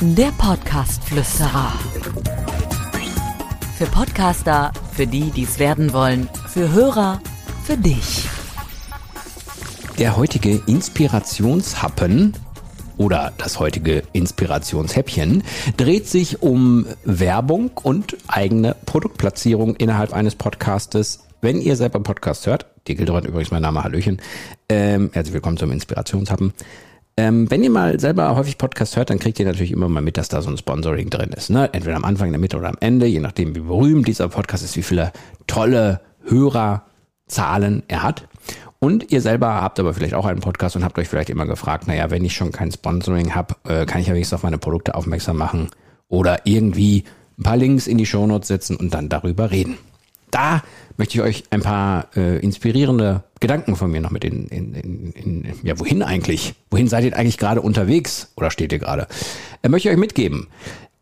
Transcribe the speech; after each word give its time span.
Der 0.00 0.30
Podcast-Flüsterer. 0.38 1.72
Für 3.76 3.86
Podcaster, 3.86 4.72
für 4.92 5.06
die, 5.06 5.30
die 5.30 5.42
es 5.42 5.58
werden 5.58 5.92
wollen, 5.92 6.28
für 6.48 6.72
Hörer, 6.72 7.20
für 7.64 7.76
dich. 7.76 8.28
Der 9.98 10.16
heutige 10.16 10.62
Inspirationshappen 10.66 12.34
oder 12.98 13.32
das 13.38 13.58
heutige 13.58 14.02
Inspirationshäppchen 14.12 15.42
dreht 15.76 16.08
sich 16.08 16.42
um 16.42 16.86
Werbung 17.04 17.70
und 17.82 18.16
eigene 18.28 18.76
Produktplatzierung 18.86 19.76
innerhalb 19.76 20.12
eines 20.12 20.34
Podcastes. 20.34 21.24
Wenn 21.40 21.60
ihr 21.60 21.76
selber 21.76 22.00
Podcast 22.00 22.46
hört, 22.46 22.66
die 22.86 22.94
Gilderon 22.94 23.24
übrigens 23.24 23.50
mein 23.50 23.62
Name, 23.62 23.84
Hallöchen, 23.84 24.20
ähm, 24.68 25.10
herzlich 25.12 25.34
willkommen 25.34 25.56
zum 25.56 25.72
Inspirationshappen. 25.72 26.52
Ähm, 27.18 27.50
wenn 27.50 27.62
ihr 27.62 27.70
mal 27.70 27.98
selber 27.98 28.36
häufig 28.36 28.58
Podcast 28.58 28.96
hört, 28.96 29.08
dann 29.08 29.18
kriegt 29.18 29.38
ihr 29.38 29.46
natürlich 29.46 29.72
immer 29.72 29.88
mal 29.88 30.02
mit, 30.02 30.18
dass 30.18 30.28
da 30.28 30.42
so 30.42 30.50
ein 30.50 30.58
Sponsoring 30.58 31.08
drin 31.08 31.30
ist. 31.30 31.48
Ne? 31.48 31.72
Entweder 31.72 31.96
am 31.96 32.04
Anfang, 32.04 32.28
in 32.28 32.32
der 32.34 32.40
Mitte 32.40 32.58
oder 32.58 32.68
am 32.68 32.76
Ende, 32.80 33.06
je 33.06 33.20
nachdem, 33.20 33.54
wie 33.56 33.60
berühmt 33.60 34.06
dieser 34.06 34.28
Podcast 34.28 34.62
ist, 34.62 34.76
wie 34.76 34.82
viele 34.82 35.12
tolle 35.46 36.02
Hörerzahlen 36.24 37.84
er 37.88 38.02
hat. 38.02 38.28
Und 38.78 39.10
ihr 39.10 39.22
selber 39.22 39.62
habt 39.62 39.80
aber 39.80 39.94
vielleicht 39.94 40.12
auch 40.12 40.26
einen 40.26 40.40
Podcast 40.40 40.76
und 40.76 40.84
habt 40.84 40.98
euch 40.98 41.08
vielleicht 41.08 41.30
immer 41.30 41.46
gefragt, 41.46 41.86
naja, 41.86 42.10
wenn 42.10 42.24
ich 42.24 42.34
schon 42.34 42.52
kein 42.52 42.70
Sponsoring 42.70 43.34
habe, 43.34 43.54
äh, 43.66 43.86
kann 43.86 44.02
ich 44.02 44.08
ja 44.08 44.12
wenigstens 44.12 44.36
auf 44.36 44.42
meine 44.42 44.58
Produkte 44.58 44.94
aufmerksam 44.94 45.38
machen 45.38 45.70
oder 46.08 46.40
irgendwie 46.44 47.04
ein 47.38 47.42
paar 47.42 47.56
Links 47.56 47.86
in 47.86 47.96
die 47.96 48.06
Shownotes 48.06 48.48
setzen 48.48 48.76
und 48.76 48.92
dann 48.92 49.08
darüber 49.08 49.50
reden. 49.50 49.78
Da 50.30 50.62
möchte 50.96 51.18
ich 51.18 51.22
euch 51.22 51.44
ein 51.50 51.62
paar 51.62 52.08
äh, 52.16 52.38
inspirierende 52.38 53.24
Gedanken 53.40 53.76
von 53.76 53.90
mir 53.90 54.00
noch 54.00 54.10
mit 54.10 54.24
in, 54.24 54.46
in, 54.48 54.74
in, 54.74 55.12
in, 55.12 55.54
ja, 55.62 55.78
wohin 55.78 56.02
eigentlich? 56.02 56.54
Wohin 56.70 56.88
seid 56.88 57.04
ihr 57.04 57.16
eigentlich 57.16 57.38
gerade 57.38 57.60
unterwegs 57.60 58.32
oder 58.36 58.50
steht 58.50 58.72
ihr 58.72 58.78
gerade? 58.78 59.06
Äh, 59.62 59.68
möchte 59.68 59.88
ich 59.88 59.94
euch 59.94 60.00
mitgeben. 60.00 60.48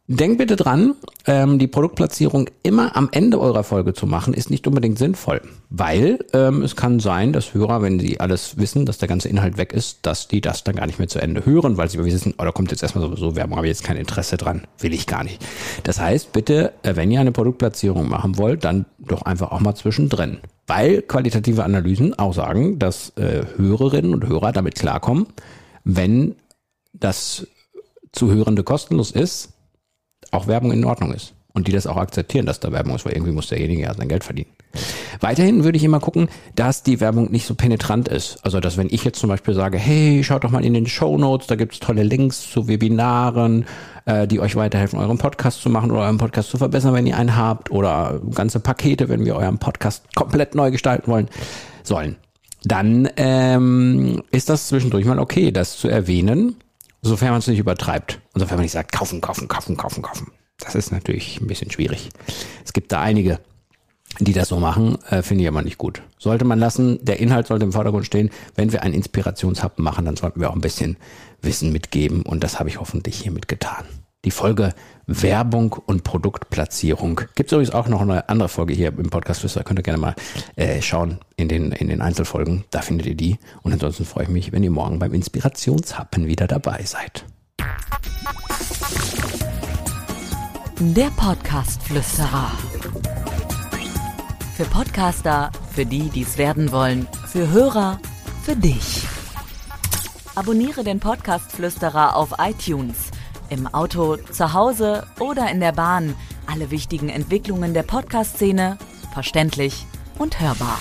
Denkt 0.06 0.36
bitte 0.36 0.56
dran, 0.56 0.96
ähm, 1.24 1.58
die 1.58 1.66
Produktplatzierung 1.66 2.50
immer 2.62 2.94
am 2.94 3.08
Ende 3.10 3.40
eurer 3.40 3.64
Folge 3.64 3.94
zu 3.94 4.06
machen, 4.06 4.34
ist 4.34 4.50
nicht 4.50 4.66
unbedingt 4.66 4.98
sinnvoll, 4.98 5.40
weil 5.70 6.18
ähm, 6.34 6.60
es 6.60 6.76
kann 6.76 7.00
sein, 7.00 7.32
dass 7.32 7.54
Hörer, 7.54 7.80
wenn 7.80 7.98
sie 7.98 8.20
alles 8.20 8.58
wissen, 8.58 8.84
dass 8.84 8.98
der 8.98 9.08
ganze 9.08 9.30
Inhalt 9.30 9.56
weg 9.56 9.72
ist, 9.72 10.00
dass 10.02 10.28
die 10.28 10.42
das 10.42 10.62
dann 10.62 10.76
gar 10.76 10.84
nicht 10.86 10.98
mehr 10.98 11.08
zu 11.08 11.20
Ende 11.20 11.46
hören, 11.46 11.78
weil 11.78 11.88
sie 11.88 12.04
wissen, 12.04 12.34
oh, 12.36 12.44
da 12.44 12.52
kommt 12.52 12.70
jetzt 12.70 12.82
erstmal 12.82 13.02
sowieso 13.02 13.34
Werbung, 13.34 13.56
habe 13.56 13.66
ich 13.66 13.70
jetzt 13.70 13.84
kein 13.84 13.96
Interesse 13.96 14.36
dran, 14.36 14.66
will 14.78 14.92
ich 14.92 15.06
gar 15.06 15.24
nicht. 15.24 15.42
Das 15.84 15.98
heißt, 15.98 16.32
bitte, 16.32 16.74
äh, 16.82 16.96
wenn 16.96 17.10
ihr 17.10 17.20
eine 17.20 17.32
Produktplatzierung 17.32 18.06
machen 18.06 18.36
wollt, 18.36 18.62
dann 18.64 18.84
doch 18.98 19.22
einfach 19.22 19.52
auch 19.52 19.60
mal 19.60 19.74
zwischendrin, 19.74 20.36
weil 20.66 21.00
qualitative 21.00 21.64
Analysen 21.64 22.12
auch 22.18 22.34
sagen, 22.34 22.78
dass 22.78 23.16
äh, 23.16 23.46
Hörerinnen 23.56 24.12
und 24.12 24.28
Hörer 24.28 24.52
damit 24.52 24.74
klarkommen, 24.74 25.28
wenn 25.82 26.34
das 26.92 27.46
Zuhörende 28.12 28.64
kostenlos 28.64 29.10
ist, 29.10 29.53
auch 30.34 30.46
Werbung 30.46 30.72
in 30.72 30.84
Ordnung 30.84 31.12
ist. 31.12 31.34
Und 31.52 31.68
die 31.68 31.72
das 31.72 31.86
auch 31.86 31.96
akzeptieren, 31.96 32.46
dass 32.46 32.58
da 32.58 32.72
Werbung 32.72 32.96
ist, 32.96 33.04
weil 33.04 33.12
irgendwie 33.12 33.30
muss 33.30 33.46
derjenige 33.46 33.82
ja 33.82 33.94
sein 33.94 34.08
Geld 34.08 34.24
verdienen. 34.24 34.50
Weiterhin 35.20 35.62
würde 35.62 35.78
ich 35.78 35.84
immer 35.84 36.00
gucken, 36.00 36.28
dass 36.56 36.82
die 36.82 37.00
Werbung 37.00 37.30
nicht 37.30 37.46
so 37.46 37.54
penetrant 37.54 38.08
ist. 38.08 38.38
Also, 38.42 38.58
dass 38.58 38.76
wenn 38.76 38.88
ich 38.90 39.04
jetzt 39.04 39.20
zum 39.20 39.28
Beispiel 39.28 39.54
sage, 39.54 39.78
hey, 39.78 40.24
schaut 40.24 40.42
doch 40.42 40.50
mal 40.50 40.64
in 40.64 40.74
den 40.74 40.86
Show 40.86 41.16
Notes, 41.16 41.46
da 41.46 41.54
gibt's 41.54 41.78
tolle 41.78 42.02
Links 42.02 42.50
zu 42.50 42.66
Webinaren, 42.66 43.66
äh, 44.04 44.26
die 44.26 44.40
euch 44.40 44.56
weiterhelfen, 44.56 44.98
euren 44.98 45.18
Podcast 45.18 45.62
zu 45.62 45.70
machen 45.70 45.92
oder 45.92 46.00
euren 46.00 46.18
Podcast 46.18 46.50
zu 46.50 46.58
verbessern, 46.58 46.92
wenn 46.92 47.06
ihr 47.06 47.16
einen 47.16 47.36
habt, 47.36 47.70
oder 47.70 48.20
ganze 48.34 48.58
Pakete, 48.58 49.08
wenn 49.08 49.24
wir 49.24 49.36
euren 49.36 49.58
Podcast 49.58 50.12
komplett 50.16 50.56
neu 50.56 50.72
gestalten 50.72 51.08
wollen 51.08 51.28
sollen. 51.84 52.16
Dann 52.64 53.08
ähm, 53.16 54.22
ist 54.32 54.48
das 54.48 54.66
zwischendurch 54.66 55.04
mal 55.04 55.20
okay, 55.20 55.52
das 55.52 55.76
zu 55.76 55.86
erwähnen 55.88 56.56
sofern 57.04 57.30
man 57.30 57.38
es 57.38 57.46
nicht 57.46 57.58
übertreibt. 57.58 58.20
Und 58.32 58.40
sofern 58.40 58.56
man 58.56 58.64
nicht 58.64 58.72
sagt, 58.72 58.92
kaufen, 58.92 59.20
kaufen, 59.20 59.48
kaufen, 59.48 59.76
kaufen, 59.76 60.02
kaufen. 60.02 60.32
Das 60.58 60.74
ist 60.74 60.92
natürlich 60.92 61.40
ein 61.40 61.46
bisschen 61.46 61.70
schwierig. 61.70 62.10
Es 62.64 62.72
gibt 62.72 62.92
da 62.92 63.00
einige, 63.00 63.40
die 64.20 64.32
das 64.32 64.48
so 64.48 64.58
machen, 64.58 64.98
äh, 65.10 65.22
finde 65.22 65.42
ich 65.42 65.48
aber 65.48 65.62
nicht 65.62 65.78
gut. 65.78 66.02
Sollte 66.18 66.44
man 66.44 66.58
lassen, 66.58 67.04
der 67.04 67.20
Inhalt 67.20 67.46
sollte 67.46 67.64
im 67.64 67.72
Vordergrund 67.72 68.06
stehen. 68.06 68.30
Wenn 68.54 68.72
wir 68.72 68.82
einen 68.82 68.94
Inspirationshub 68.94 69.78
machen, 69.78 70.04
dann 70.04 70.16
sollten 70.16 70.40
wir 70.40 70.50
auch 70.50 70.54
ein 70.54 70.60
bisschen 70.60 70.96
Wissen 71.42 71.72
mitgeben 71.72 72.22
und 72.22 72.44
das 72.44 72.58
habe 72.58 72.68
ich 72.68 72.78
hoffentlich 72.80 73.20
hiermit 73.20 73.48
getan. 73.48 73.84
Die 74.24 74.30
Folge 74.30 74.74
Werbung 75.06 75.72
und 75.72 76.02
Produktplatzierung. 76.02 77.20
Gibt 77.34 77.50
es 77.50 77.52
übrigens 77.52 77.74
auch 77.74 77.88
noch 77.88 78.00
eine 78.00 78.28
andere 78.28 78.48
Folge 78.48 78.72
hier 78.72 78.88
im 78.88 79.10
Podcast 79.10 79.40
Flüster. 79.40 79.62
Könnt 79.64 79.78
ihr 79.78 79.82
gerne 79.82 80.00
mal 80.00 80.14
äh, 80.56 80.80
schauen 80.80 81.18
in 81.36 81.48
den, 81.48 81.72
in 81.72 81.88
den 81.88 82.00
Einzelfolgen. 82.00 82.64
Da 82.70 82.80
findet 82.80 83.06
ihr 83.06 83.14
die. 83.14 83.38
Und 83.62 83.72
ansonsten 83.72 84.06
freue 84.06 84.24
ich 84.24 84.30
mich, 84.30 84.52
wenn 84.52 84.62
ihr 84.62 84.70
morgen 84.70 84.98
beim 84.98 85.12
Inspirationshappen 85.12 86.26
wieder 86.26 86.46
dabei 86.46 86.82
seid. 86.84 87.24
Der 90.80 91.10
Podcast 91.16 91.82
Flüsterer. 91.82 92.50
Für 94.56 94.64
Podcaster, 94.64 95.50
für 95.72 95.84
die, 95.84 96.08
die 96.08 96.22
es 96.22 96.38
werden 96.38 96.72
wollen, 96.72 97.06
für 97.26 97.50
Hörer, 97.50 98.00
für 98.42 98.56
dich. 98.56 99.02
Abonniere 100.34 100.82
den 100.82 100.98
Podcast 100.98 101.52
Flüsterer 101.52 102.16
auf 102.16 102.34
iTunes 102.38 103.10
im 103.50 103.66
Auto, 103.66 104.16
zu 104.16 104.52
Hause 104.52 105.06
oder 105.20 105.50
in 105.50 105.60
der 105.60 105.72
Bahn. 105.72 106.14
Alle 106.46 106.70
wichtigen 106.70 107.08
Entwicklungen 107.08 107.74
der 107.74 107.82
Podcast-Szene 107.82 108.78
verständlich 109.12 109.86
und 110.18 110.40
hörbar. 110.40 110.78